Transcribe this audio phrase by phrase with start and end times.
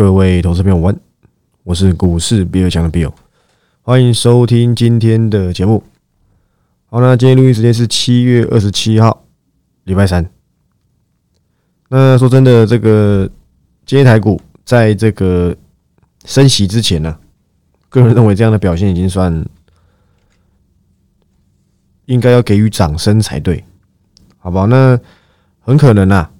[0.00, 0.98] 各位投资朋友，晚，
[1.62, 3.12] 我是股市比尔强的 Bill，
[3.82, 5.84] 欢迎收听今天的节目。
[6.86, 9.26] 好，那今天录音时间是七月二十七号，
[9.84, 10.30] 礼拜三。
[11.90, 13.28] 那说真的，这个
[13.84, 15.54] 今天台股在这个
[16.24, 17.18] 升息之前呢，
[17.90, 19.44] 个人认为这样的表现已经算
[22.06, 23.62] 应该要给予掌声才对，
[24.38, 24.66] 好不好？
[24.66, 24.98] 那
[25.60, 26.32] 很可能啊。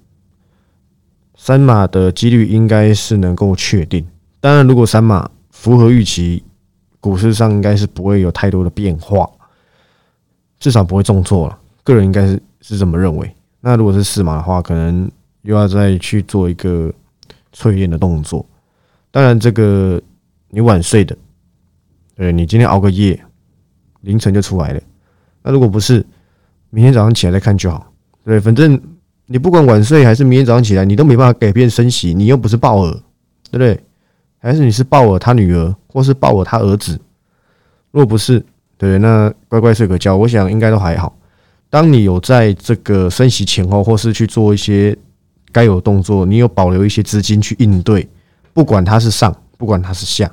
[1.50, 4.06] 三码的几率应该是能够确定。
[4.38, 6.44] 当然，如果三码符合预期，
[7.00, 9.28] 股市上应该是不会有太多的变化，
[10.60, 11.58] 至少不会重挫了。
[11.82, 13.28] 个人应该是是这么认为。
[13.60, 15.10] 那如果是四码的话，可能
[15.42, 16.88] 又要再去做一个
[17.52, 18.46] 淬炼的动作。
[19.10, 20.00] 当然，这个
[20.50, 21.18] 你晚睡的，
[22.14, 23.20] 对你今天熬个夜，
[24.02, 24.80] 凌晨就出来了。
[25.42, 26.06] 那如果不是，
[26.70, 27.92] 明天早上起来再看就好。
[28.24, 28.80] 对，反正。
[29.32, 32.12] 你不管晚睡还是明天早上起来，你都没办法改变升息。
[32.12, 32.90] 你又不是鲍尔，
[33.48, 33.80] 对不对？
[34.40, 37.00] 还是你是鲍尔他女儿，或是鲍尔他儿子？
[37.92, 38.44] 若不是，
[38.76, 41.16] 对，那乖乖睡个觉，我想应该都还好。
[41.68, 44.98] 当你有在这个升息前后，或是去做一些
[45.52, 48.08] 该有动作，你有保留一些资金去应对，
[48.52, 50.28] 不管它是上，不管它是下，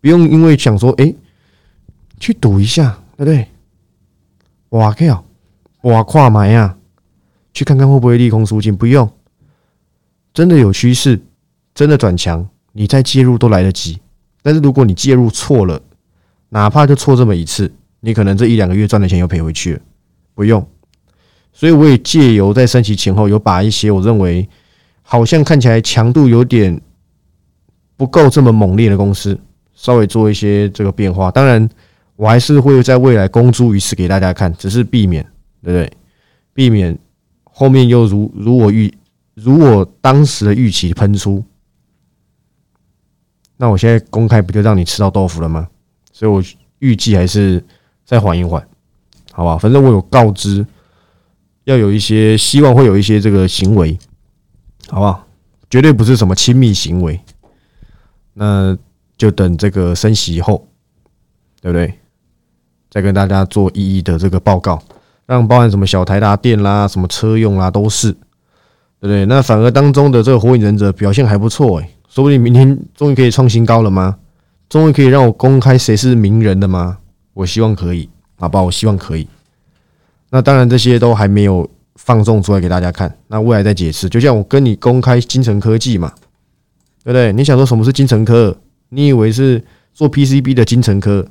[0.00, 1.14] 不用因为想说，哎，
[2.18, 3.46] 去赌一下，对不对？
[4.70, 5.24] 哇靠，
[5.82, 6.74] 哇跨买呀！
[7.58, 9.10] 去看看会不会利空出尽，不用，
[10.32, 11.20] 真的有趋势，
[11.74, 13.98] 真的转强，你再介入都来得及。
[14.42, 15.82] 但是如果你介入错了，
[16.50, 19.80] 哪怕就错这么一次，你可能这一两个月赚的钱又赔回去了。
[20.36, 20.64] 不用，
[21.52, 24.48] 所以我也借由在升息前后，有把一些我认为
[25.02, 26.80] 好像看起来强度有点
[27.96, 29.36] 不够这么猛烈的公司，
[29.74, 31.28] 稍微做一些这个变化。
[31.32, 31.68] 当然，
[32.14, 35.24] 我还是会在未来公诸于世给大家看，只是避免，
[35.60, 35.92] 对不对？
[36.54, 36.96] 避免。
[37.58, 38.88] 后面又如如我预
[39.34, 41.44] 如我当时的预期喷出，
[43.56, 45.68] 那我现在公开不就让你吃到豆腐了吗？
[46.12, 46.40] 所以我
[46.78, 47.60] 预计还是
[48.04, 48.64] 再缓一缓，
[49.32, 49.58] 好吧？
[49.58, 50.64] 反正我有告知，
[51.64, 53.98] 要有一些希望会有一些这个行为，
[54.86, 55.26] 好不好？
[55.68, 57.20] 绝对不是什么亲密行为，
[58.34, 58.78] 那
[59.16, 60.68] 就等这个升息以后，
[61.60, 61.92] 对不对？
[62.88, 64.80] 再跟大家做一一的这个报告。
[65.28, 69.26] 让包含什么小台达电啦，什么车用啦，都是，对不对？
[69.26, 74.16] 那反而当中的这个火影忍者表现还不错诶，说不定明天终于可以创新高了吗？
[74.70, 76.96] 终于可以让我公开谁是名人的吗？
[77.34, 78.08] 我希望可以，
[78.38, 78.62] 好吧？
[78.62, 79.28] 我希望可以。
[80.30, 84.08] 那当然这些都还没有放送出来给大家看，那未来再解释。
[84.08, 86.10] 就像我跟你公开金城科技嘛，
[87.04, 87.34] 对不对？
[87.34, 88.56] 你想说什么是金城科？
[88.88, 89.62] 你以为是
[89.92, 91.26] 做 PCB 的金城科？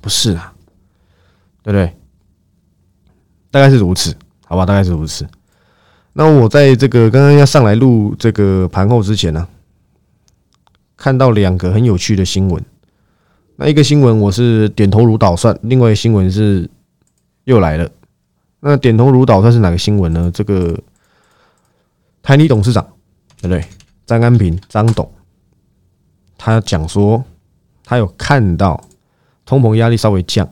[0.00, 0.54] 不是啊，
[1.62, 1.94] 对不对？
[3.50, 4.14] 大概是如此，
[4.46, 5.26] 好吧，大概是如此。
[6.12, 9.46] 那我在这个刚刚要上来录这个盘后之前呢，
[10.96, 12.62] 看到两个很有趣的新闻。
[13.56, 16.68] 那一个新闻我是点头如捣蒜，另外一个新闻是
[17.44, 17.88] 又来了。
[18.60, 20.30] 那点头如捣蒜是哪个新闻呢？
[20.34, 20.78] 这个
[22.22, 22.84] 台泥董事长
[23.40, 23.64] 对不对？
[24.06, 25.10] 张安平张董，
[26.36, 27.22] 他讲说
[27.84, 28.82] 他有看到
[29.44, 30.48] 通膨压力稍微降。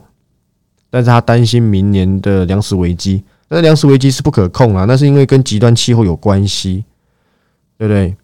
[0.89, 6.83] 但是他担心明年的粮食危机，那粮食危机是不可控啊，那是因为跟极端气候有关系，
[7.77, 8.15] 对不对？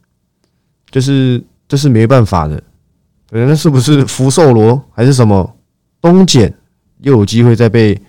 [0.89, 2.61] 就是这是没办法的，
[3.31, 5.55] 那是不是福寿螺还是什么
[5.99, 6.53] 东碱
[6.99, 7.99] 又有机会再被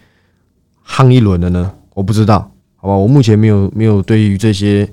[0.86, 1.74] 夯一轮了呢？
[1.94, 4.88] 我不知道，好吧，我目前没有没有对于这些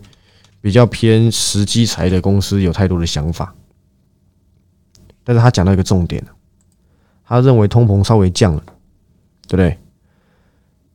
[0.62, 3.54] 比较偏实机材的公司有太多的想法，
[5.24, 6.24] 但是他讲到一个重点
[7.26, 8.64] 他认为通膨稍微降了。
[9.52, 9.78] 对不对？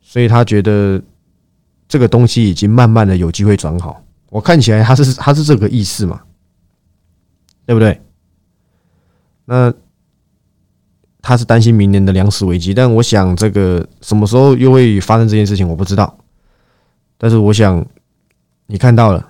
[0.01, 1.03] 所以他觉得
[1.87, 4.03] 这个东西已经慢慢的有机会转好。
[4.31, 6.23] 我看起来他是他是这个意思嘛，
[7.67, 8.01] 对不对？
[9.45, 9.71] 那
[11.21, 16.17] 他是担心明年的粮食危机，但我想这个什么时候又会发生这件事情，我不知道。
[17.19, 17.85] 但是我想
[18.69, 19.29] 你看到了，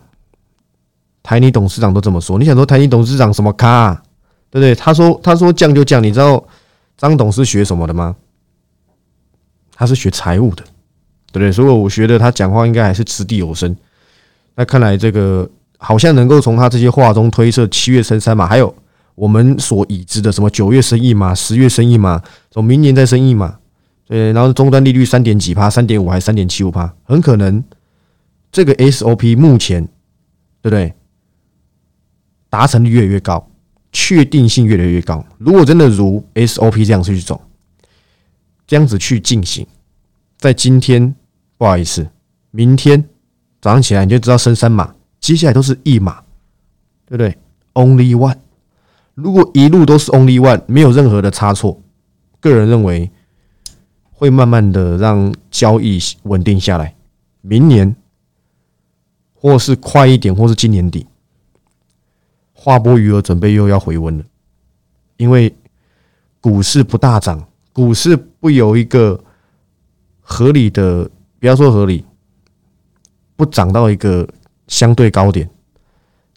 [1.25, 3.93] 台泥董事长都这么说，你想说台泥董事长什么咖？
[4.51, 4.73] 对不对？
[4.73, 6.47] 他说他说降就降，你知道
[6.97, 8.15] 张董是学什么的吗？
[9.79, 10.65] 他是学财务的，
[11.31, 11.53] 对不对？
[11.53, 13.77] 所以我觉得他讲话应该还是掷地有声。
[14.55, 15.47] 那看来这个
[15.77, 18.75] 好像能够从他这些话中推测七月升三码，还有
[19.15, 23.59] 我们所已知的什么九月升一码、十月升一码，从明年再升一码，
[24.07, 27.63] 对，然后终端利率三点几趴、三点五还是三点七五趴，很可能
[28.51, 29.85] 这个 SOP 目前
[30.63, 30.95] 对不对？
[32.49, 33.47] 达成率越来越高，
[33.93, 35.23] 确定性越来越高。
[35.37, 37.39] 如果真的如 SOP 这样去走。
[38.67, 39.67] 这样子去进行，
[40.39, 41.15] 在今天
[41.57, 42.09] 不好意思，
[42.51, 43.09] 明天
[43.61, 46.23] 早上起来你就知道升三码，接下来都是一码，
[47.07, 47.37] 对不对
[47.75, 48.37] ？only one。
[49.15, 51.81] 如果一路都是 only one，没有任何的差错，
[52.41, 53.11] 个人认为
[54.11, 56.95] 会慢慢的让交易稳定下来。
[57.41, 57.95] 明年，
[59.35, 61.07] 或是快一点，或是今年底，
[62.53, 64.25] 划拨余额准备又要回温了，
[65.17, 65.55] 因为
[66.41, 67.47] 股市不大涨，
[67.77, 69.23] 股市不有一个
[70.23, 71.07] 合理的，
[71.39, 72.03] 不要说合理，
[73.37, 74.27] 不涨到一个
[74.67, 75.47] 相对高点，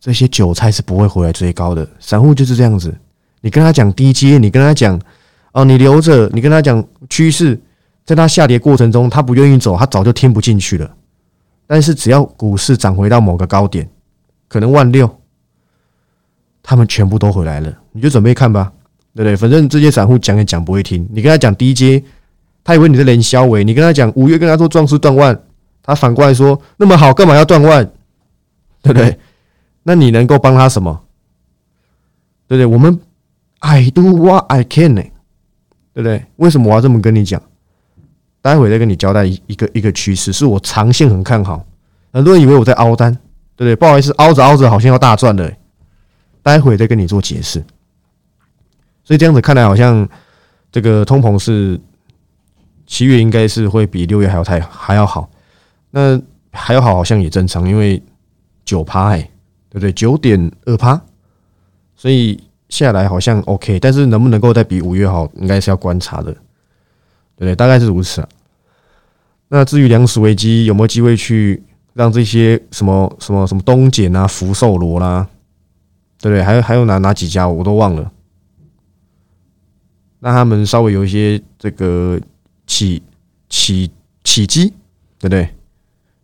[0.02, 1.88] 这些韭菜是不会回来追高的。
[1.98, 2.94] 散户就是这样子，
[3.40, 5.00] 你跟他讲低阶，你跟他讲
[5.54, 7.58] 哦，你留着，你跟他讲趋势，
[8.04, 10.94] 在他下跌过程中，他不愿意走，他早就听不进去了。
[11.66, 13.90] 但是只要股市涨回到某个高点，
[14.50, 15.10] 可能万六，
[16.62, 18.74] 他们全部都回来了，你就准备看吧，
[19.16, 19.36] 对不对？
[19.36, 22.04] 反正这些散户讲也讲不会听，你跟他讲低阶，
[22.64, 25.38] 他以为你是连销尾；你跟他讲五月跟他说壮士断腕，
[25.84, 27.86] 他反过来说那么好，干嘛要断腕？
[28.82, 29.18] 对不对？
[29.84, 31.02] 那你能够帮他什么？
[32.48, 32.66] 对不对？
[32.66, 33.00] 我们
[33.60, 35.02] I do what I can 呢？
[35.94, 36.24] 对不对？
[36.38, 37.42] 为什么我要这么跟你讲？
[38.42, 41.66] 待会再跟你交代一一个一个趋势，是我长线很看好。
[42.14, 43.12] 很多人以为我在凹单，
[43.56, 43.76] 对不对？
[43.76, 45.52] 不好意思，凹着凹着好像要大赚了。
[46.42, 47.62] 待会再跟你做解释。
[49.10, 50.08] 所以这样子看来，好像
[50.72, 51.82] 这个通膨是
[52.86, 55.28] 七月应该是会比六月还要太还要好。
[55.90, 56.22] 那
[56.52, 58.00] 还要好，好像也正常，因为
[58.64, 59.18] 九趴哎，
[59.68, 59.92] 对不对？
[59.94, 61.02] 九点二趴，
[61.96, 62.40] 所以
[62.70, 63.80] 下来好像 OK。
[63.80, 66.26] 但是能不能够再比五月好，应该是要观察的。
[66.32, 68.30] 对不对，大概是如此啊。
[69.48, 71.64] 那至于粮食危机有没有机会去
[71.96, 75.28] 让这些什么什么什么东碱啊、福寿螺啦，
[76.22, 76.44] 对不对？
[76.44, 78.12] 还有还有哪哪几家我都忘了。
[80.19, 82.19] 让他们稍微有一些这个
[82.68, 83.01] 起
[83.50, 83.89] 起
[84.24, 84.69] 起机，
[85.18, 85.50] 对不对？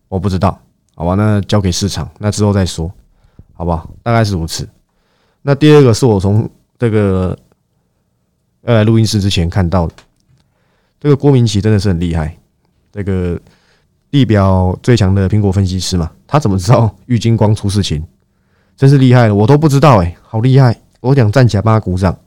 [0.07, 0.59] 我不知道，
[0.95, 1.15] 好吧？
[1.15, 2.91] 那交给市场，那之后再说，
[3.53, 3.89] 好不好？
[4.03, 4.67] 大概是如此。
[5.41, 7.37] 那第二个是我从这个
[8.63, 9.93] 要来录音室之前看到的。
[10.99, 12.37] 这个郭明奇真的是很厉害，
[12.91, 13.39] 这个
[14.09, 18.03] 地表最强的苹果分析师嘛，他怎么知道 郁金光出事情？
[18.75, 20.81] 真是厉害了，我都不知道哎，好厉害！
[20.99, 22.17] 我想站起来帮他鼓掌。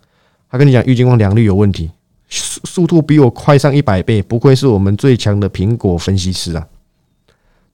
[0.50, 1.90] 他跟你讲郁金光良率有问题，
[2.28, 6.66] 速速度比我快上一百倍，不愧是我们最强的苹果分析师啊，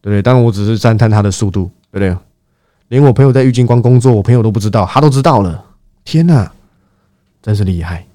[0.01, 0.23] 对不对？
[0.23, 2.17] 当然我只是赞叹他的速度，对不对？
[2.89, 5.65] 连我朋友在郁金光工作，我朋友都不知道，他都知道了。
[6.05, 6.53] 天哪，
[7.43, 8.07] 真是厉害，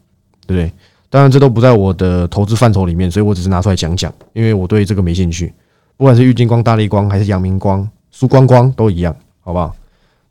[0.46, 0.72] 对不对？
[1.10, 5.52] 当然，这都不在我的投资范畴里面，所以我只是拿出来讲讲，因为我对这个没兴趣。
[5.98, 9.76] 不管是郁金光、大力光，还是阳明光、苏光光，都一样，好不好？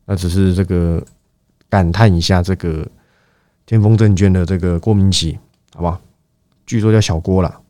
[0.07, 1.03] 那只是这个
[1.69, 2.87] 感叹一下，这个
[3.69, 5.39] 天风证券的这个郭明奇，
[5.75, 6.01] 好不好？
[6.65, 7.61] 据说叫小郭了，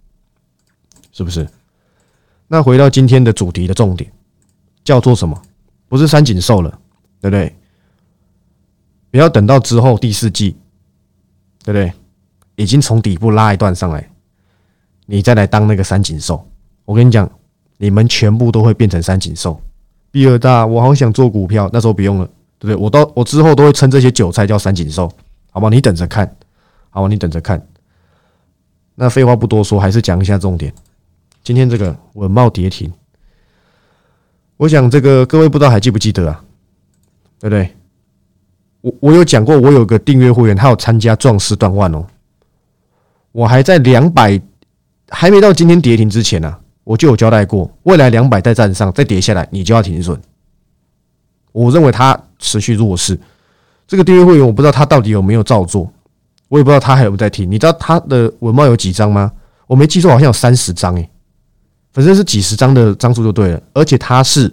[1.11, 1.45] 是不是？
[2.47, 4.09] 那回到今天的主题的重点，
[4.85, 5.43] 叫做什么？
[5.89, 6.71] 不是三井寿了，
[7.21, 7.53] 对不对？
[9.11, 10.57] 不要等到之后第四季，
[11.65, 11.93] 对不对？
[12.55, 14.09] 已经从底部拉一段上来，
[15.07, 16.49] 你再来当那个三井寿，
[16.85, 17.29] 我跟你讲，
[17.77, 19.61] 你们全部都会变成三井寿。
[20.13, 22.27] 比尔大，我好想做股票，那时候不用了，
[22.61, 22.77] 对不对？
[22.77, 25.13] 我到我之后都会称这些韭菜叫三井寿，
[25.51, 25.69] 好吧？
[25.69, 26.37] 你等着看，
[26.91, 27.67] 好吧，你等着看。
[28.95, 30.73] 那废话不多说，还是讲一下重点。
[31.43, 32.93] 今天这个稳茂跌停，
[34.57, 36.45] 我想这个各位不知道还记不记得啊？
[37.41, 37.75] 对不对？
[38.81, 42.07] 我我有讲过，我有个订阅会员，他有参加壮士断腕哦。
[43.33, 44.41] 我还在两百
[45.09, 50.21] 还没到今天跌停之前呢，我就有交代过，未来两百再站上再跌下来，你就要停损。
[51.53, 53.19] 我认为它持续弱势。
[53.89, 55.91] 这个订阅会员我不知道他到底有没有照做，
[56.49, 57.51] 我也不知道他还有没有在听。
[57.51, 59.33] 你知道他的文帽有几张吗？
[59.67, 61.11] 我没记错，好像有三十张诶，
[61.93, 63.63] 反正是几十张的张数就对了。
[63.73, 64.53] 而且他是，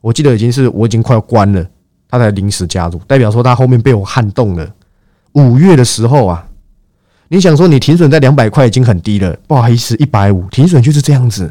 [0.00, 1.64] 我记得已经是我已经快要关了，
[2.08, 4.66] 他才临时加入，代表说他后面被我撼动了。
[5.32, 6.48] 五月的时候啊。
[7.28, 11.50] 你想说你停损在两百块已经很低了，不好意思，一百五停损就是这样子。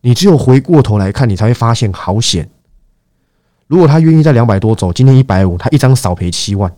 [0.00, 2.48] 你只有回过头来看，你才会发现好险。
[3.66, 6.72] 如果他愿意在两百多走，今天一百五，他一张少赔七万，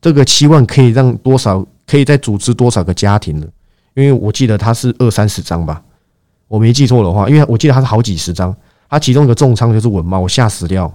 [0.00, 1.66] 这个七万可以让多少？
[1.86, 3.46] 可以再组织多少个家庭呢？
[3.94, 5.80] 因为我记得他是二三十张吧，
[6.48, 8.52] 我没记错的话，因为我记得他是好几十张，
[8.88, 10.92] 他其中一个重仓就是稳帽，我吓死掉。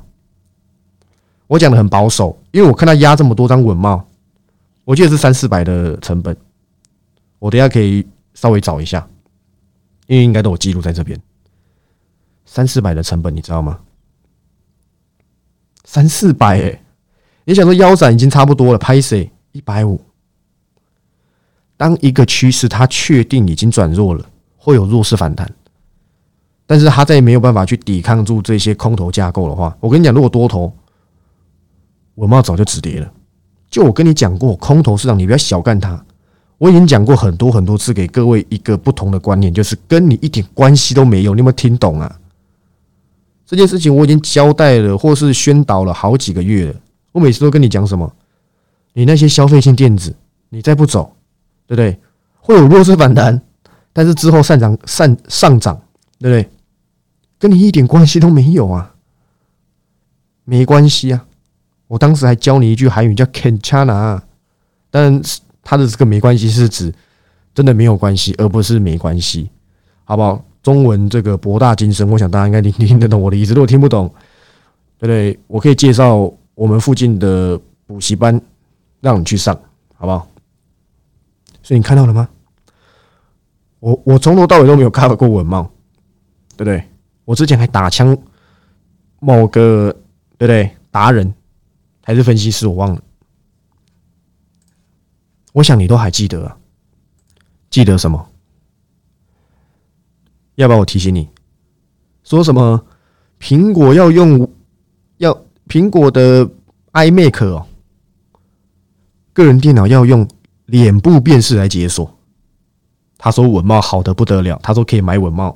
[1.48, 4.06] 我讲的很保守，因为我看他压这么多张稳帽。
[4.84, 6.36] 我记得是三四百的成本，
[7.40, 9.08] 我等下可以稍微找一下，
[10.08, 11.18] 因为应该都有记录在这边。
[12.46, 13.80] 三四百的成本，你知道吗？
[15.84, 16.82] 三四百哎，
[17.46, 20.00] 你想说腰斩已经差不多了，拍谁一百五？
[21.78, 24.26] 当一个趋势它确定已经转弱了，
[24.58, 25.52] 会有弱势反弹，
[26.66, 30.72] 但是它再也没有办法去抵抗住这些空头架构的话，我跟你讲，如果多头。
[32.16, 33.12] 文茂早就止跌了。
[33.70, 36.06] 就我跟你讲过，空头市场你不要小看它。
[36.58, 41.34] 我已经讲过很多很多次，给各位一个不同的观念，就是跟你一点关系都没有。
[41.34, 42.20] 你有没有听懂啊？
[43.52, 46.76] 这件事情我已经交代了，或是宣导了好几个月了。
[47.12, 48.10] 我每次都跟你讲什么？
[48.94, 50.16] 你那些消费性电子，
[50.48, 51.14] 你再不走，
[51.68, 52.00] 对不对？
[52.40, 53.42] 会有弱势反弹，
[53.92, 55.76] 但是之后上涨上上涨，
[56.18, 56.50] 对不对？
[57.38, 58.96] 跟你一点关系都没有啊，
[60.46, 61.26] 没关系啊。
[61.88, 64.22] 我当时还教你一句韩语叫 “can chana”，
[64.90, 66.94] 但是他的这个没关系是指
[67.54, 69.50] 真的没有关系，而不是没关系，
[70.06, 70.42] 好不好？
[70.64, 73.54] 中文这个博大精深，我想大家应该听听得懂我的意思。
[73.54, 74.08] 如果听不懂，
[74.98, 75.40] 对不对？
[75.48, 78.40] 我可以介绍我们附近的补习班，
[79.00, 79.60] 让你去上，
[79.96, 80.28] 好不好？
[81.64, 82.30] 所以你看到了吗？
[83.80, 85.64] 我我从头到尾都没有 cover 过文盲，
[86.56, 86.84] 对不对？
[87.26, 88.18] 我之前还打枪
[89.20, 89.92] 某个，
[90.38, 90.70] 对不对？
[90.92, 91.34] 达人。
[92.04, 93.02] 还是分析师，我忘了。
[95.54, 96.58] 我想你都还记得啊？
[97.70, 98.31] 记得什么？
[100.56, 101.28] 要不要我提醒你？
[102.24, 102.86] 说什么？
[103.40, 104.48] 苹果要用
[105.18, 105.36] 要
[105.68, 106.48] 苹果的
[106.94, 107.66] iMac 哦，
[109.34, 110.28] 个人电脑要用
[110.68, 112.16] 脸部辨识来解锁。
[113.18, 115.52] 他说稳茂好的不得了，他说可以买稳茂，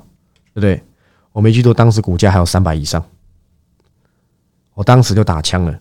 [0.52, 0.82] 对不对？
[1.30, 3.04] 我没记错，当时股价还有三百以上，
[4.74, 5.78] 我当时就打枪了。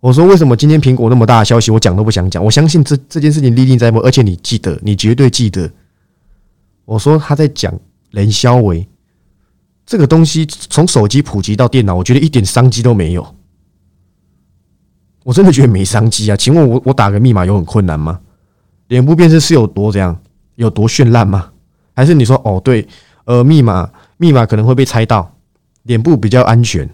[0.00, 2.44] 我说为什么今天苹果那么大的消息，我讲都不想讲。
[2.44, 5.70] 我相信这这件事情历历在目，而且你记得，你绝对记得。
[6.84, 7.72] 我说他在讲
[8.10, 8.86] 人消维
[9.86, 13.34] 这个东西，从手机普及到电脑，我觉得一点商机都没有。
[15.24, 16.36] 我真的觉得没商机啊！
[16.36, 18.20] 请问我我打个密码有很困难吗？
[18.88, 20.20] 脸部辨识是有多这样，
[20.56, 21.52] 有多绚烂吗？
[21.94, 22.86] 还是你说哦对，
[23.24, 25.32] 呃密码密码可能会被猜到，
[25.84, 26.88] 脸部比较安全。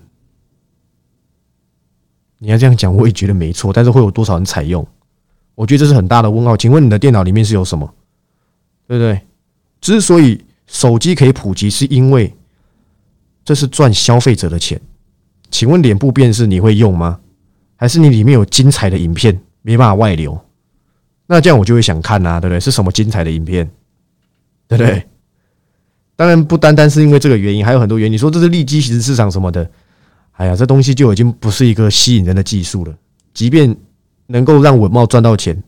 [2.38, 4.86] 你要这样讲，我也觉得没错，但是会有多少人采用？
[5.54, 6.56] 我觉得这是很大的问号。
[6.56, 7.94] 请问你的电脑里面是有什么？
[8.86, 9.20] 对不对？
[9.80, 12.34] 之所以手机可以普及，是因为
[13.44, 14.80] 这是赚消费者的钱。
[15.50, 17.20] 请问脸部辨识你会用吗？
[17.76, 20.38] 还是你里面有精彩的影片没办法外流？
[21.26, 22.60] 那这样我就会想看啊，对不对？
[22.60, 23.70] 是什么精彩的影片？
[24.66, 25.06] 对不对？
[26.16, 28.12] 当然不单单是因为这个原因，还有很多原因。
[28.12, 29.70] 你说这是利基型市场什么的？
[30.32, 32.94] 哎呀，这东西就已经不是一个吸引人的技术了。
[33.32, 33.74] 即便
[34.26, 35.62] 能够让稳茂赚到钱，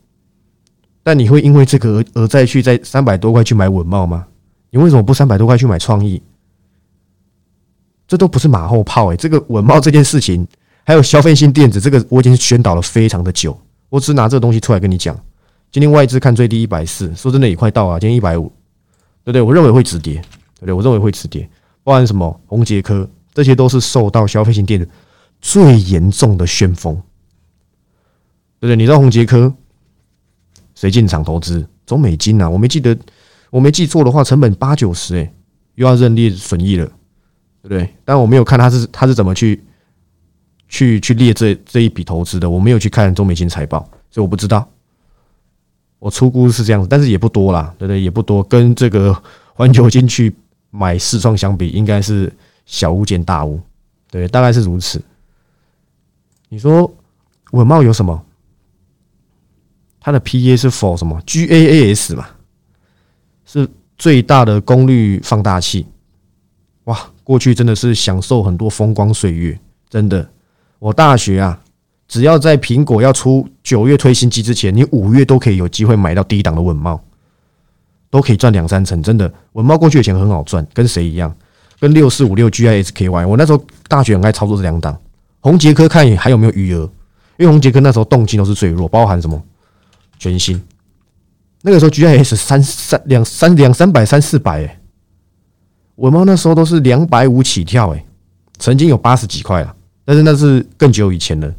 [1.03, 4.27] 但你会因为这个而而再去在三百多块去买稳茂吗？
[4.69, 6.21] 你为什么不三百多块去买创意？
[8.07, 9.15] 这都不是马后炮哎！
[9.15, 10.47] 这个稳茂这件事情，
[10.83, 13.57] 还有消费性电子这个，我已经宣导了非常的久。
[13.89, 15.17] 我只拿这个东西出来跟你讲。
[15.71, 17.99] 今天外资看最低一百四，说真的也快到啊。
[17.99, 18.51] 今天一百五，
[19.23, 19.41] 对不对？
[19.41, 20.15] 我认为会止跌，
[20.59, 20.73] 对不对？
[20.73, 21.49] 我认为会止跌。
[21.83, 22.39] 包含什么？
[22.47, 23.09] 红杰科。
[23.33, 24.85] 这些都是受到消费性电子
[25.39, 26.93] 最严重的旋风，
[28.59, 28.75] 对不对？
[28.75, 29.53] 你知道红杰科
[30.81, 31.63] 谁进场投资？
[31.85, 32.49] 中美金呐？
[32.49, 32.97] 我没记得，
[33.51, 35.31] 我没记错的话，成本八九十，哎，
[35.75, 36.85] 又要认列损益了，
[37.61, 37.87] 对不对？
[38.03, 39.63] 但我没有看他是他是怎么去
[40.67, 44.67] 去去列这这一笔投资的，我没有去看中美金财报，所以我不知道。
[45.99, 48.01] 我出估是这样子，但是也不多啦，对不对？
[48.01, 49.15] 也不多，跟这个
[49.53, 50.35] 环球金去
[50.71, 52.33] 买四创相比，应该是。
[52.63, 53.59] 小巫见大巫，
[54.09, 55.01] 对，大概是如此。
[56.47, 56.89] 你说
[57.51, 58.23] 稳茂有什么？
[60.01, 62.27] 它的 PA 是否什么 GAAS 嘛？
[63.45, 65.85] 是最大的功率放大器。
[66.85, 70.27] 哇，过去真的是享受很多风光岁月，真的。
[70.79, 71.61] 我大学啊，
[72.07, 76.99] 只要在苹果要出九月推新机之前，你五月都可以有机会买到低档的稳茂，
[78.09, 79.03] 都可以赚两三成。
[79.03, 81.31] 真的，稳茂过去的钱很好赚，跟谁一样？
[81.79, 84.97] 跟六四五六 GISKY，我那时候大学很爱操作这两档。
[85.39, 86.89] 红杰科看还有没有余额，
[87.37, 89.39] 因为红杰科那时候动机都是最弱，包含什么
[90.21, 90.61] 全新。
[91.63, 94.79] 那个时候 GIS 三三两三两三百三四百哎，
[95.95, 98.05] 文茂那时候都是两百五起跳哎，
[98.59, 99.75] 曾经有八十几块了，
[100.05, 101.51] 但是那是更久以前了。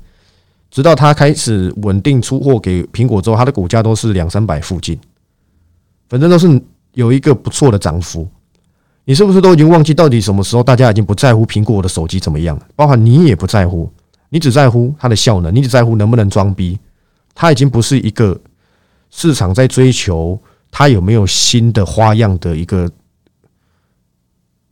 [0.71, 4.97] 直到它开始稳定出货给苹果之后，它的股价都是两三百附近，
[6.09, 6.63] 反正都是
[6.95, 8.29] 有一个不错的涨幅。
[9.05, 12.67] 你是不是都已经忘记到底什么时候大家已经不在乎苹果的手机怎么样了？
[12.77, 13.91] 包含你也不在乎，
[14.29, 16.79] 你只在乎它的效能，你只在乎能不能装逼。
[17.35, 18.39] 它已经不是一个
[19.13, 20.37] 市场在追求
[20.71, 22.91] 它有没有新的花样的一个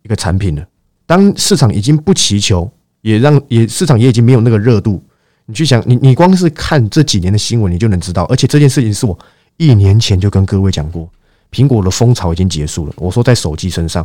[0.03, 0.67] 一个产品了。
[1.07, 2.69] 当市场已经不祈求，
[3.03, 5.01] 也让也市场也已经没有那个热度。
[5.47, 8.25] 你去想，你你光是看这几年的新闻，你就能知道。
[8.25, 9.17] 而且这件事情是我
[9.59, 11.09] 一年前就跟各位讲过，
[11.53, 12.93] 苹果的风潮已经结束了。
[12.97, 14.05] 我说在手机身上。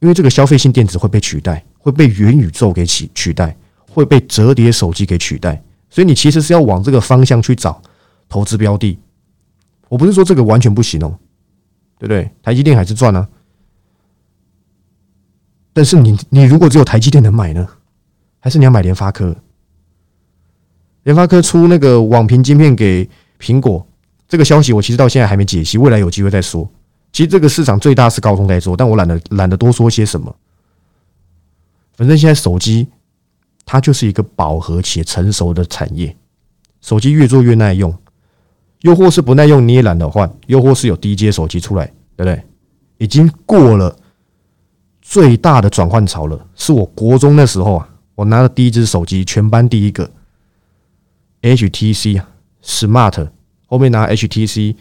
[0.00, 3.56] 因为这个消费性电子会被取代，会被元宇宙给取取代，
[3.88, 7.80] 会被折叠手机给取代，所以你其实是要往这个方向去找
[8.34, 8.98] 投资标的。
[9.88, 11.16] 我不是说这个完全不行哦，
[12.00, 12.28] 对不对？
[12.42, 13.28] 台积电还是赚啊，
[15.72, 17.68] 但是你你如果只有台积电能买呢，
[18.40, 19.36] 还是你要买联发科？
[21.04, 23.86] 联发科出那个网屏晶片给苹果，
[24.26, 26.68] 这个消息我其实到现在还没解析，未来有机会再说。
[27.12, 30.34] 其实这个市场最大是高通在做，但我懒得懒得多说些什么。
[31.96, 32.88] 反正现在手机
[33.64, 36.16] 它就是一个饱和且成熟的产业，
[36.80, 37.96] 手机越做越耐用，
[38.84, 41.86] 又或是不耐用你也懒得换，又或是有低阶手机出来，
[42.16, 42.42] 对不对？
[42.98, 43.96] 已经过了
[45.00, 46.46] 最大的转换潮了。
[46.54, 50.10] 是我国中那时候啊，我拿了第一只手机，全班第一个
[51.40, 52.28] HTC 啊
[52.62, 53.30] ，Smart
[53.66, 54.76] 后面拿 HTC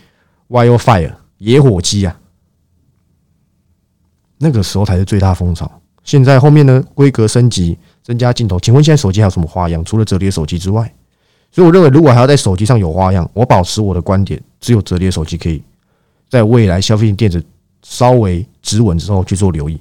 [0.50, 2.20] Wildfire 野火机啊。
[4.38, 5.80] 那个时候才是最大风潮。
[6.04, 8.60] 现在后面呢，规格升级，增加镜头。
[8.60, 9.82] 请问现在手机还有什么花样？
[9.86, 10.94] 除了折叠手机之外，
[11.54, 15.64] 所以我认为，如果还要在手机上有花样，我保持我的观点，只有折叠手机可以
[16.28, 17.42] 在未来消费性电子
[17.84, 19.80] 稍微止稳之后去做留意。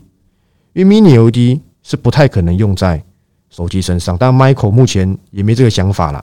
[0.74, 3.02] 因为 Mini LED 是不太可能用在
[3.48, 6.22] 手机身上，但 Michael 目前也没这个想法啦。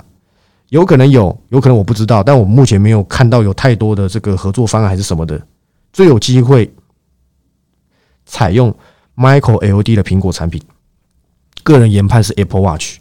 [0.69, 5.41] 有可能有，有可能我不知道，但我目前没有看到有太多的这个合作方案还是什么的。
[5.91, 6.71] 最有机会。
[8.31, 8.71] 采用
[9.15, 10.61] Michael LED 的苹果产品，
[11.63, 12.97] 个人研判是 Apple Watch，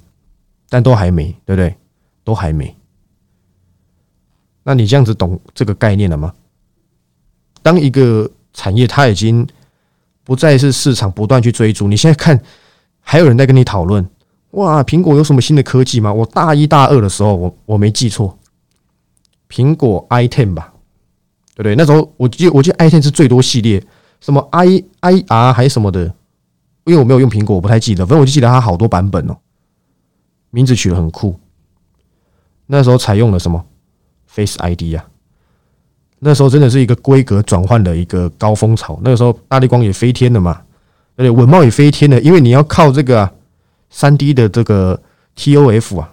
[0.70, 1.76] 但都还没，对不对？
[2.28, 2.76] 都还没。
[4.64, 6.34] 那你这样子懂这个概念了吗？
[7.62, 9.46] 当一个产业它已经
[10.24, 12.38] 不再是市场不断去追逐，你现在看
[13.00, 14.06] 还有人在跟你讨论，
[14.50, 16.12] 哇，苹果有什么新的科技吗？
[16.12, 18.38] 我大一大二的时候，我我没记错，
[19.48, 20.74] 苹果 iTen 吧，
[21.54, 21.74] 对不对？
[21.74, 23.82] 那时候我记我记得 iTen 是最多系列。
[24.20, 26.04] 什么 i i r 还是什么的，
[26.84, 28.04] 因为我没有用苹果，我不太记得。
[28.04, 29.38] 反正我就记得它好多版本哦，
[30.50, 31.40] 名字取得很酷。
[32.68, 33.64] 那时候采用了什么
[34.26, 35.04] Face ID 呀？
[36.20, 38.98] 那时候真的是一个规格转换的一个高峰潮。
[39.02, 40.62] 那个时候大力光也飞天了嘛，
[41.16, 43.28] 对，稳茂也飞天了，因为你要靠这个
[43.88, 45.00] 三 D 的这个
[45.36, 46.12] TOF 啊，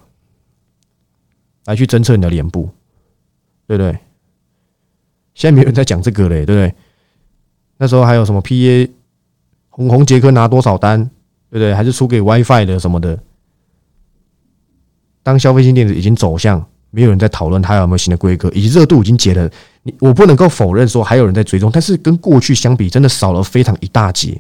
[1.66, 2.70] 来去侦测你的脸部，
[3.68, 3.98] 对不对？
[5.34, 6.74] 现在没有人在讲这个嘞，对不对？
[7.78, 8.90] 那时候还有什么 PA
[9.70, 11.04] 红红杰克拿多少单，
[11.50, 11.74] 对不对？
[11.74, 13.20] 还是出给 WiFi 的什么的？
[15.26, 19.50] 当消费性电子已经走向没有人在讨论它有没有新的规格，以及热度已经解了，
[19.82, 24.40] 你我不能够否认说还有人在追踪，但是跟过去相比，真的少了非常一大截。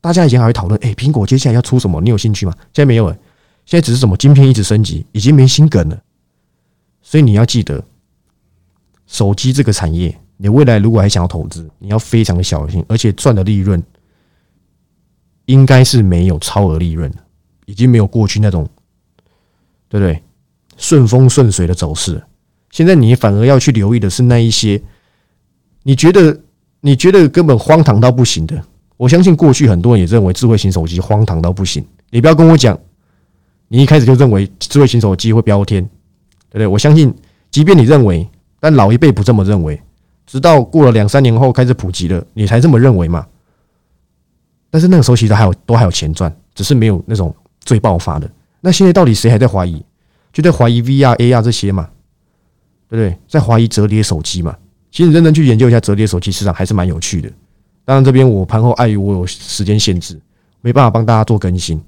[0.00, 2.00] 大家以前还会讨论，哎，苹果接下来要出什么？
[2.00, 2.52] 你有兴趣吗？
[2.72, 3.14] 现在没有了，
[3.66, 6.00] 现在只是什么晶片一直升级，已经没新梗了。
[7.02, 7.82] 所以你要记得，
[9.08, 10.16] 手机这个产业。
[10.36, 13.82] 你未来如果还想要投资，你要非常的小心，而且赚的利润
[15.44, 17.12] 应该是没有超额利润
[17.66, 18.66] 已经没有过去那种，
[19.90, 20.22] 对不对？
[20.78, 22.22] 顺风顺水的走势。
[22.70, 24.80] 现在你反而要去留意的是那一些
[25.82, 26.40] 你觉得
[26.80, 28.62] 你觉得根本荒唐到不行的。
[28.96, 31.84] 我相信过去很多人也认为智慧型手机荒唐到不行。
[32.10, 32.78] 你不要跟我讲，
[33.68, 35.82] 你一开始就认为智慧型手机会飙天，
[36.48, 36.66] 对不对？
[36.66, 37.14] 我相信，
[37.50, 38.28] 即便你认为，
[38.60, 39.80] 但老一辈不这么认为。
[40.26, 43.26] 直到过了两三年后开始普及了，你才这么认为嘛？
[44.70, 48.30] 但是那个时候其实还有都还有钱赚，只是没有那种最爆发的。
[48.60, 49.84] 那现在到底谁还在怀疑？
[50.32, 51.88] 就在怀疑 VR、AR 这些嘛？
[52.88, 53.18] 对不对？
[53.28, 54.56] 在怀疑折叠手机嘛？
[54.90, 57.30] 其实认真去研究一下折叠手机市场还是蛮有趣的。
[57.84, 60.20] 当然这边我盘后碍于我有时间限制，
[60.60, 61.80] 没办法帮大家做更新。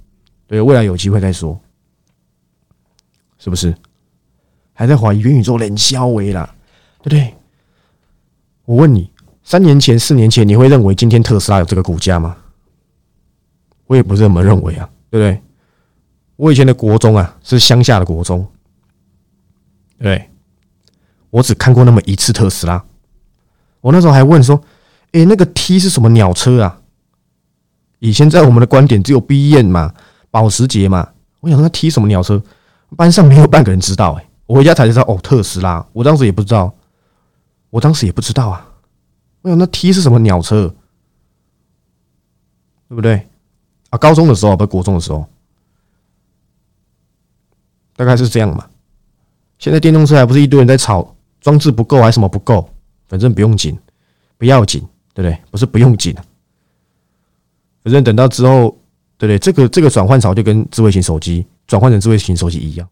[0.46, 1.58] 对，未来有机会再说，
[3.38, 3.74] 是不是？
[4.72, 6.54] 还在怀疑元宇宙冷消维啦，
[7.02, 7.35] 对不对？
[8.64, 9.11] 我问你，
[9.44, 12.37] 三年前、四年前，你会认为今天特斯拉有这个股价吗？
[13.87, 15.42] 我也不这么认为啊，对不对？
[16.42, 18.44] 我以前的国中啊，是乡下的国中，
[19.96, 20.28] 对，
[21.31, 22.85] 我只看过那么一次特斯拉。
[23.81, 24.61] 我那时候还问说
[25.12, 26.81] ：“诶，那个 T 是什么鸟车啊？”
[28.00, 29.94] 以前在我们的观点，只有 B 燕嘛、
[30.33, 31.09] 保时捷嘛。
[31.38, 32.42] 我想那 T 什么鸟车？
[32.96, 34.14] 班上没有半个人知道。
[34.14, 35.87] 诶，我回家才知道，哦，特斯拉。
[35.92, 36.74] 我当时也不知道。
[37.70, 38.66] 我当时也不知道啊，
[39.42, 40.74] 我想那 T 是什么鸟车，
[42.88, 43.28] 对不对？
[43.90, 45.24] 啊，高中的时候不是国中的时候，
[47.96, 48.66] 大概是这样嘛。
[49.59, 52.68] 现在电动车还不是一堆人在吵，装置不够还是什么不够？
[53.09, 53.78] 反正不用紧，
[54.38, 54.81] 不要紧，
[55.14, 55.38] 对不对？
[55.50, 56.14] 不是不用紧，
[57.85, 58.70] 反正等到之后，
[59.18, 59.38] 对不对？
[59.38, 62.88] 这个这个转换潮就跟智慧型手机转换成智慧型手机一样，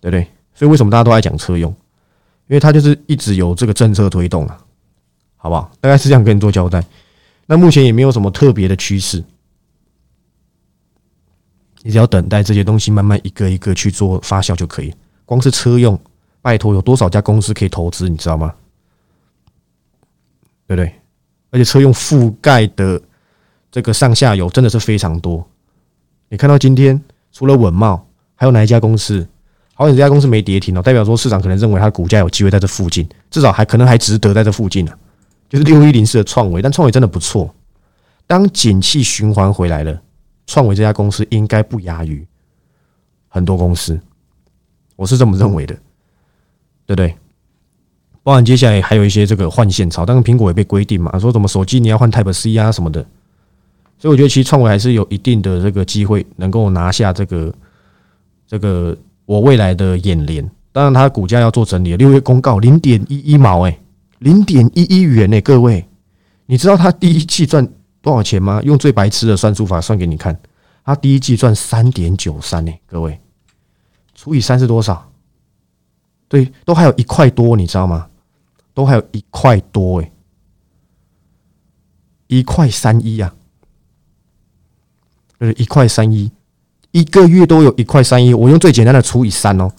[0.00, 0.26] 对不对？
[0.54, 1.70] 所以为什么大家都爱讲车用？
[2.48, 4.58] 因为它就是一直有这个政策推动啊，
[5.36, 5.70] 好不好？
[5.80, 6.84] 大概是这样跟你做交代。
[7.46, 9.22] 那目前也没有什么特别的趋势，
[11.82, 14.94] 你只要等待这些东西慢慢一个一个去做发酵就可以。
[15.24, 15.98] 光是车用，
[16.40, 18.08] 拜托，有多少家公司可以投资？
[18.08, 18.54] 你知道吗？
[20.66, 20.92] 对不对？
[21.50, 23.00] 而且车用覆盖的
[23.70, 25.46] 这个上下游真的是非常多。
[26.28, 26.98] 你看到今天
[27.30, 29.26] 除了稳茂，还有哪一家公司？
[29.74, 34.92] 好险这家公司没跌停哦，代表说市场可能认为它股价有机会在这附近，至少还可能还值得在这附近呢。
[35.48, 37.52] 就是六一零四的创维，但创维真的不错。
[38.26, 40.00] 当景气循环回来了，
[40.46, 42.26] 创维这家公司应该不亚于
[43.28, 43.98] 很多公司，
[44.96, 45.74] 我是这么认为的，
[46.86, 47.14] 对不对？
[48.22, 53.02] 包含接下来还有一些这个换线潮，当然苹果也被规定嘛，说什么手机你要换 Type C 啊什么的，
[53.98, 57.54] 所以我觉得其实创维还是有一定的这个机会能够拿下这个
[58.46, 60.48] 这个我未来的眼帘。
[60.70, 63.78] 当然，它股价要做整理，六月公告零点一一毛，哎，
[64.20, 65.84] 零点一一元呢，各位，
[66.46, 67.68] 你知道它第一季赚？
[68.02, 68.60] 多少钱吗？
[68.64, 70.38] 用最白痴的算术法算给你看，
[70.84, 73.18] 他第一季赚三点九三呢，各位
[74.14, 75.10] 除以三是多少？
[76.28, 78.08] 对，都还有一块多，你知道吗？
[78.74, 80.10] 都还有一块多哎，
[82.26, 83.32] 一块三一呀，
[85.38, 86.32] 呃，一块三一，
[86.90, 89.70] 一个月都有一块三一，我用最简单的除以三哦，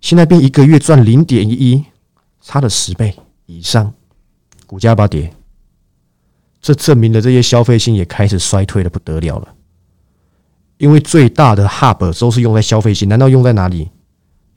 [0.00, 1.84] 现在变一个月赚零点一一，
[2.40, 3.14] 差了十倍
[3.46, 3.92] 以上，
[4.66, 5.30] 股价不跌。
[6.66, 9.54] 这证明了这些消费性也开始衰退的不得了了，
[10.78, 13.84] 因为最大的 hub 都是用在消费性，难道用在哪里？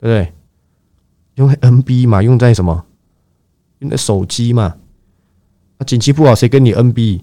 [0.00, 0.32] 不对？
[1.36, 2.20] 用在 NB 嘛？
[2.20, 2.84] 用在什么？
[3.78, 4.74] 用在手机嘛？
[5.78, 7.20] 那景气不好，谁跟你 NB？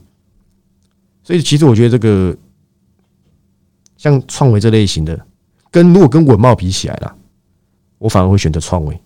[1.21, 2.38] 所以其实我觉得这个
[3.97, 5.19] 像创维这类型的，
[5.69, 7.13] 跟如果跟稳茂比起来了，
[7.97, 8.97] 我反而会选择创维，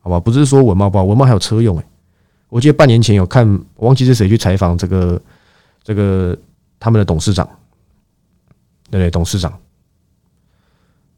[0.00, 0.20] 好吧？
[0.20, 1.84] 不是说稳茂不好，稳茂还有车用哎。
[2.52, 5.18] 我记得半年前有看，我忘记是谁去采访这个
[5.82, 6.36] 这个
[6.78, 7.48] 他们的董事长，
[8.90, 9.10] 对对？
[9.10, 9.58] 董事长，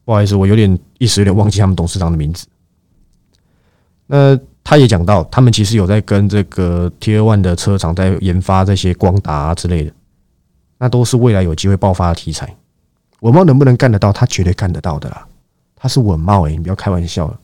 [0.05, 2.47] 不好意思，我有点一时有点忘记他们董事长的名字。
[4.07, 9.91] 那他也讲到，他们其实有在跟这个 T 二 One 的车厂在研发这些光达之类的，
[10.77, 12.55] 那都是未来有机会爆发的题材。
[13.19, 14.13] 稳茂能不能干得到？
[14.13, 15.27] 他绝对干得到的啦，
[15.75, 17.37] 他是稳茂哎，你不要开玩笑了，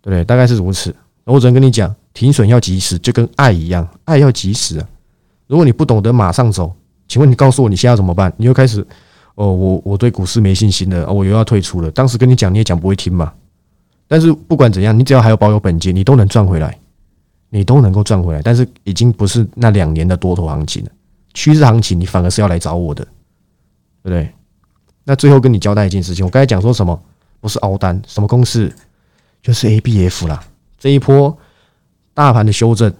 [0.00, 0.24] 对不对？
[0.24, 0.96] 大概是如此。
[1.24, 4.88] 我只能跟你讲，停损要及时，就跟爱一样，爱要及时啊！
[5.46, 6.74] 如果你不懂得马上走，
[7.06, 8.32] 请问你告诉我，你现在要怎么办？
[8.36, 8.84] 你又开始
[9.36, 11.90] 哦，我我对股市没信心了，我又要退出了。
[11.90, 13.32] 当时跟你讲，你也讲不会听嘛。
[14.08, 16.76] 但是不管怎样，你只要还有保有本金，你都能赚回来，
[17.50, 18.42] 你都能够赚回来。
[18.42, 20.90] 但是已经不是那两年的多头行情了，
[21.34, 23.10] 趋势行情你反而是要来找我的，对
[24.02, 24.28] 不对？
[25.04, 27.00] 那最后跟你交代一件事情，我刚才讲说什么？
[27.40, 28.72] 不是凹单，什么公式？
[29.42, 30.42] 就是 A B F 啦。
[30.82, 31.38] 这一波
[32.12, 32.92] 大盘的修正，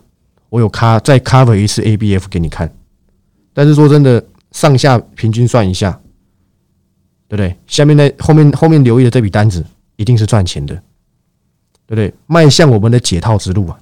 [0.51, 2.73] 我有卡再 cover 一次 ABF 给你看，
[3.53, 6.01] 但是说真的，上下平均算一下，
[7.27, 7.59] 对不对？
[7.67, 9.67] 下面那后面后面留意的这笔单子
[9.97, 10.77] 一定是赚钱的，
[11.85, 12.15] 对不对？
[12.29, 13.77] 迈向我们的解套之路啊！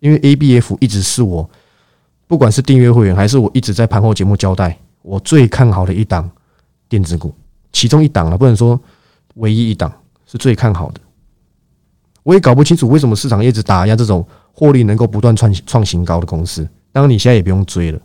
[0.00, 1.48] 因为 ABF 一直是我
[2.26, 6.30] 不管是订阅会员还是我一直在盘后节目交代，我最看好的一档
[6.86, 7.34] 电子股，
[7.72, 8.78] 其中一档了，不能说
[9.36, 9.90] 唯一一档
[10.26, 11.00] 是最看好的。
[12.26, 16.68] 我也搞不清楚为什么市场一直打压这种获利能够不断创创新高的公司。
[16.90, 18.00] 当然，你现在也不用追了，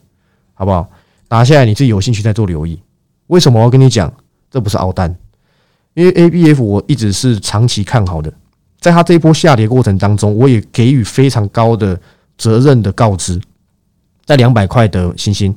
[0.53, 0.87] 好不好？
[1.27, 2.79] 打下来你自己有兴趣再做留意。
[3.27, 4.13] 为什么我要跟你讲？
[4.51, 5.09] 这不是凹单，
[5.95, 8.31] 因为 A B F 我一直是长期看好的。
[8.79, 11.99] 在它这一波下跌过程当中，我也给予非常高的
[12.37, 13.41] 责任的告知。
[14.23, 15.55] 在两百块的星星，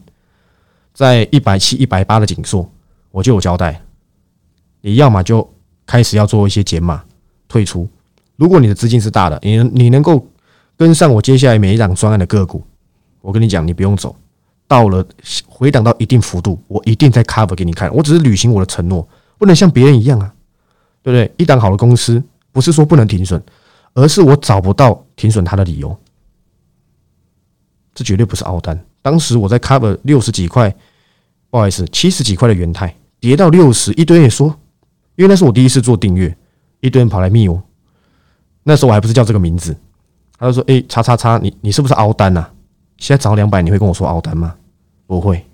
[0.94, 2.66] 在一百七、一百八的紧缩，
[3.10, 3.82] 我就有交代。
[4.80, 5.46] 你要么就
[5.84, 7.04] 开始要做一些减码
[7.46, 7.86] 退出。
[8.36, 10.26] 如果你的资金是大的，你你能够
[10.76, 12.62] 跟上我接下来每一档专案的个股，
[13.20, 14.14] 我跟你讲，你不用走，
[14.66, 15.06] 到了
[15.46, 17.94] 回档到一定幅度，我一定在 cover 给你看。
[17.94, 19.06] 我只是履行我的承诺，
[19.38, 20.34] 不能像别人一样啊，
[21.02, 21.32] 对不对？
[21.36, 23.40] 一档好的公司不是说不能停损，
[23.94, 25.96] 而是我找不到停损它的理由。
[27.94, 28.78] 这绝对不是澳单。
[29.00, 30.74] 当时我在 cover 六十几块，
[31.50, 34.48] 不好意思，七十几块的元泰跌到六十，一堆人说，
[35.14, 36.36] 因为那是我第一次做订阅，
[36.80, 37.62] 一堆人跑来密我。
[38.64, 39.76] 那时候我还不是叫这个名字，
[40.38, 42.46] 他就说：“哎，叉叉叉，你你是不是凹单呐？
[42.96, 44.54] 现在涨两百，你会跟我说凹单吗？
[45.06, 45.44] 不会，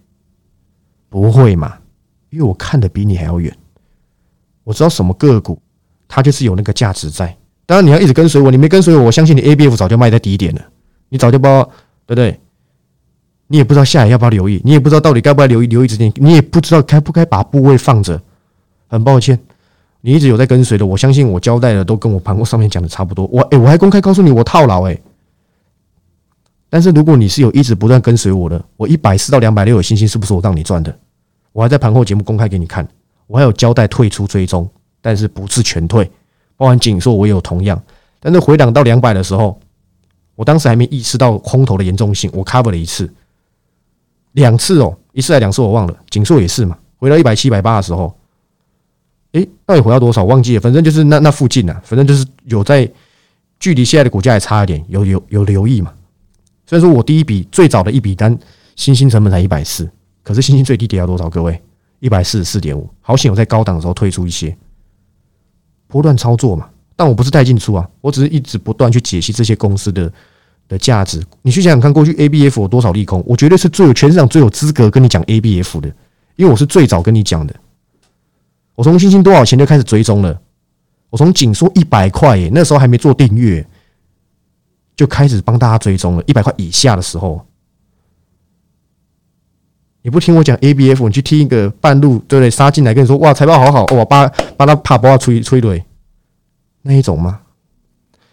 [1.08, 1.76] 不会嘛？
[2.30, 3.52] 因为我看的比你还要远，
[4.62, 5.60] 我知道什么个股，
[6.06, 7.36] 它就是有那个价值在。
[7.66, 10.62] 当然你要一直跟随我，你没跟随我，我相信你 A B F 早就卖在低点了，
[11.08, 11.46] 你早就不，
[12.06, 12.38] 对不对？
[13.48, 18.22] 你也不知道下来要不要留意，你也不知道到底该不该留意留意之前，你也不知道该不该把部位放着。
[18.86, 19.36] 很抱歉。”
[20.00, 23.26] 你一直有在跟随的，我相信我交代的都跟我盘后上面讲的差不多。
[23.26, 25.00] 我诶，我还公开告诉你我套牢诶。
[26.68, 30.96] 但是如果你是有一直不断跟随我的，我一百四到两百六的信心是不是我让你赚的？
[31.52, 32.88] 我还在盘后节目公开给你看，
[33.26, 34.68] 我还有交代退出追踪，
[35.02, 36.08] 但是不是全退，
[36.56, 37.82] 包含紧缩我也有同样，
[38.20, 39.58] 但是回档到两百的时候，
[40.36, 43.12] 我当时还没意识到空头的严重性，我 cover 了一次、
[44.32, 48.16] 两次哦，一次还两次我忘了，紧缩也是嘛，回到一百七、百八的时候，
[49.32, 52.90] 诶，到底回到多少忘记了，反正就是那那附近啊，反正就是有在
[53.58, 55.92] 距离现在的股价还差一点，有有有留意嘛。
[56.66, 58.36] 虽然说我第一笔最早的一笔单，
[58.76, 59.88] 新兴成本才一百四。
[60.22, 61.28] 可是星星最低跌到多少？
[61.30, 61.60] 各位，
[61.98, 62.88] 一百四十四点五。
[63.00, 64.56] 好险我在高档的时候退出一些，
[65.88, 66.68] 波段操作嘛。
[66.94, 70.12] 但我不是带进出啊，我只是一直不断去解析这些公司的
[70.68, 71.22] 的价值。
[71.42, 73.22] 你去想想看，过去 ABF 有多少利空？
[73.26, 75.88] 我绝对是最有全市场最有资格跟你讲 ABF 的，
[76.36, 77.54] 因为我是最早跟你讲的。
[78.80, 80.40] 我从星星多少钱就开始追踪了，
[81.10, 83.62] 我从紧缩一百块，那时候还没做订阅，
[84.96, 86.24] 就开始帮大家追踪了。
[86.26, 87.44] 一百块以下的时候。
[90.00, 92.50] 你不听我讲 A B F，你去听一个半路对不对？
[92.50, 95.84] 杀进来跟你说哇，财报好好哇，把把他怕不要吹吹怼
[96.80, 97.38] 那一种吗？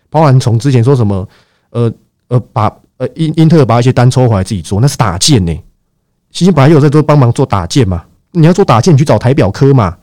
[0.09, 1.27] 包含从之前说什么
[1.71, 1.91] 呃
[2.29, 5.51] 呃把呃英英特尔把一些单抽回来自己做，那是打剑呢。
[6.31, 9.97] 星星本来有在做帮忙做打剑嘛，你要做打剑，你去找台表科嘛。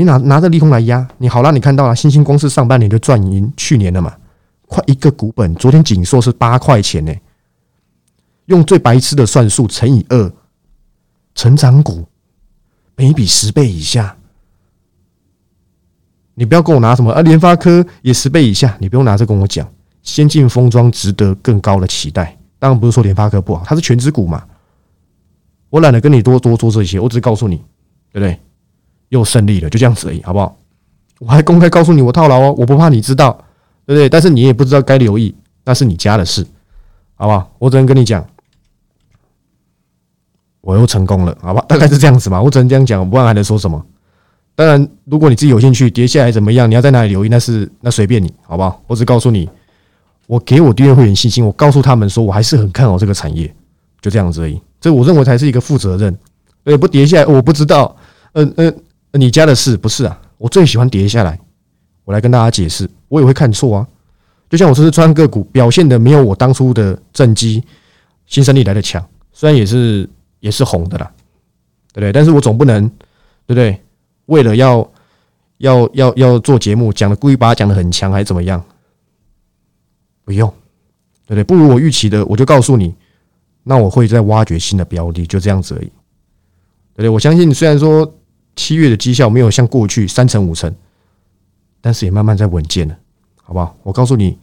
[0.00, 4.16] 你拿拿着利空来压，你好了，你看到了，星星光是上半年就赚赢去年了嘛，
[4.66, 7.14] 快一个股本，昨天紧缩是八块钱呢，
[8.46, 10.32] 用最白痴的算术乘以二。
[11.34, 12.06] 成长股，
[12.96, 14.16] 每笔十倍以下，
[16.32, 17.20] 你不要跟我拿什么啊？
[17.20, 19.70] 联发科也十倍以下，你不用拿这跟我讲。
[20.02, 24.42] 先进封装值得更高的期待，当然不是说联发科不好，它是全职股嘛。
[25.68, 27.56] 我懒得跟你多多做这些，我只是告诉你，
[28.10, 28.40] 对不对？
[29.10, 30.56] 又胜利了，就这样子而已，好不好？
[31.20, 33.32] 我还公开告诉你我套牢哦，我不怕你知道，
[33.86, 34.08] 对不对？
[34.08, 36.44] 但是你也不知道该留意，那是你家的事，
[37.14, 37.52] 好不好？
[37.58, 38.24] 我只能跟你讲。
[40.62, 43.82] 我又成功了，好吧，大概是这样子嘛，我只能这样讲，不然还能说什么？
[44.54, 46.68] 当然，如果你自己有兴趣，跌下来怎么样？
[46.70, 47.28] 你要在哪里留意？
[47.30, 48.82] 那是那随便你，好不好？
[48.86, 49.48] 我只告诉你，
[50.26, 53.52] 我给我订阅会员信心，我告诉他们说我还是很看好这个产业，
[54.02, 54.60] 就这样子而已。
[54.80, 56.16] 这我认为才是一个负责任。
[56.64, 57.96] 呃，不跌下来，我不知道。
[58.32, 58.80] 嗯嗯，
[59.12, 60.20] 你家的事不是啊？
[60.38, 61.38] 我最喜欢跌下来，
[62.04, 63.88] 我来跟大家解释，我也会看错啊。
[64.48, 67.62] 就像我这次专个股表现的没有我当初的正机
[68.26, 70.08] 新生力来的强，虽然也是。
[70.40, 71.12] 也是红的啦，
[71.92, 72.10] 对不对？
[72.10, 72.88] 但是我总不能，
[73.46, 73.78] 对不对？
[74.24, 74.90] 为了要
[75.58, 78.64] 要要要做节目，讲的故意把它讲的很强，还是怎么样？
[80.24, 80.48] 不用，
[81.26, 81.44] 对不对？
[81.44, 82.94] 不如我预期的，我就告诉你，
[83.64, 85.92] 那我会再挖掘新的标的，就这样子而已，
[86.94, 87.10] 对不对？
[87.10, 88.10] 我相信，虽然说
[88.60, 90.70] 七月的绩效没有像过去三成五成，
[91.80, 92.94] 但是也慢慢在稳健了，
[93.42, 93.74] 好不好？
[93.82, 94.36] 我告诉你，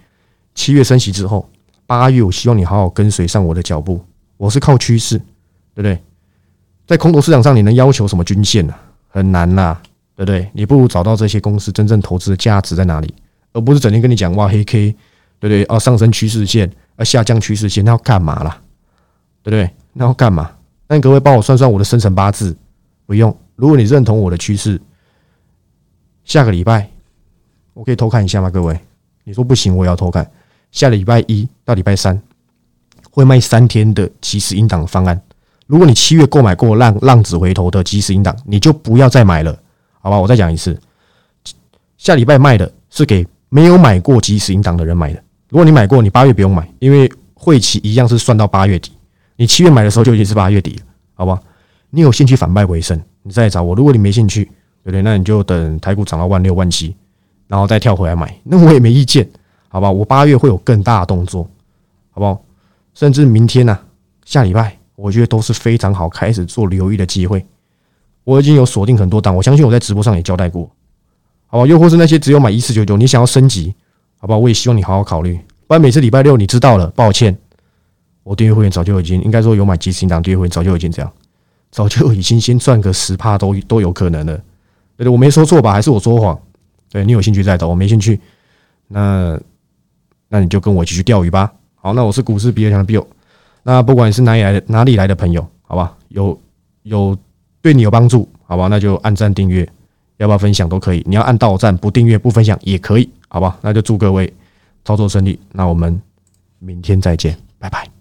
[0.55, 1.47] 七月升息之后，
[1.85, 4.03] 八月我希望你好好跟随上我的脚步，
[4.37, 5.21] 我是靠趋势。
[5.75, 6.01] 对不对？
[6.87, 8.73] 在空头市场上，你能要求什么均线呢？
[9.09, 9.77] 很难呐，
[10.15, 10.49] 对不对？
[10.51, 13.13] 你不如找到这些公司真正投资的价值在哪里，
[13.53, 14.95] 而不是整天跟你讲哇黑 K，
[15.39, 15.63] 对不对？
[15.65, 18.59] 哦，上升趋势线，啊，下降趋势线，那要干嘛啦？
[19.43, 19.69] 对不对？
[19.93, 20.49] 那要干嘛？
[20.87, 22.57] 那各位帮我算算我的生辰八字，
[23.05, 23.37] 不用。
[23.57, 24.79] 如果你认同我的趋势，
[26.23, 26.89] 下个礼拜
[27.73, 28.51] 我可以偷看一下吗？
[28.51, 28.79] 各位，
[29.23, 30.29] 你说不行，我也要偷看。
[30.71, 32.21] 下礼拜一到礼拜三
[33.09, 35.19] 会卖三天的即时应档方案。
[35.65, 39.57] 如果你七月购买过浪浪子回头的即时引档，你就不要再买了，
[39.99, 40.19] 好吧？
[40.19, 40.79] 我再讲一次，
[41.97, 45.23] 下礼拜卖的是给没有买过即时引档的人买的。
[45.49, 48.91] 如果你买过，你八月不用买，因为会期一样是算到八月底。
[49.35, 51.41] 你七月买的时候就已经是八月底了，好吧？
[51.89, 53.75] 你有兴趣反败为胜，你再找我。
[53.75, 55.01] 如果你没兴趣，对不对？
[55.01, 56.95] 那你就等台股涨到万六万七，
[57.47, 59.29] 然后再跳回来买， 那我也没意见，
[59.67, 59.91] 好吧？
[59.91, 61.43] 我八月会有更大的动作，
[62.11, 62.41] 好不好？
[62.93, 63.77] 甚至明天呢，
[64.23, 64.77] 下礼拜。
[64.95, 67.45] 我觉得都是非常好开始做留意的机会。
[68.23, 70.67] 我已经有锁定很多档，我相信我在直播上也交代过，
[71.45, 71.67] 好吧？
[71.67, 73.75] 又或是那些只有买一四九九，你想要升级，
[74.17, 74.35] 好吧？
[74.35, 75.39] 我也希望你好好考虑。
[75.67, 77.37] 不然每次礼拜六你知道了，抱歉，
[78.23, 81.13] 我订阅会员早就已经应该说有买即时档订阅会员早就已经这样，
[81.71, 84.35] 早就已经先赚个十趴都都有可能了。
[84.95, 85.71] 对对，我没说错吧？
[85.71, 86.39] 还是我说谎？
[86.89, 88.19] 对你有兴趣再找，我没兴趣，
[88.87, 89.39] 那
[90.29, 91.53] 那你就跟我一起去钓鱼吧。
[91.75, 93.05] 好，那我是股市比尔强的 Bill。
[93.63, 96.39] 那不管是哪里来的哪里来的朋友，好吧，有
[96.83, 97.17] 有
[97.61, 99.67] 对你有帮助，好吧，那就按赞订阅，
[100.17, 101.03] 要不要分享都可以。
[101.05, 104.33] 你要按到赞不订阅不分享也可以，好吧，那就祝各位
[104.85, 105.37] 操作顺利。
[105.51, 106.01] 那我们
[106.59, 107.96] 明天再见，拜拜。